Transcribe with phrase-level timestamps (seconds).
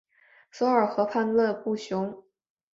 [0.49, 2.23] 索尔河畔勒布雄。